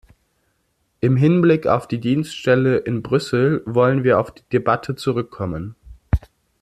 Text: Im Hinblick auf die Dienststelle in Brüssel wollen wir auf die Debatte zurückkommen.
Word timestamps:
Im 0.99 1.15
Hinblick 1.15 1.67
auf 1.67 1.87
die 1.87 1.99
Dienststelle 1.99 2.77
in 2.77 3.03
Brüssel 3.03 3.61
wollen 3.67 4.03
wir 4.03 4.17
auf 4.19 4.31
die 4.33 4.41
Debatte 4.51 4.95
zurückkommen. 4.95 5.75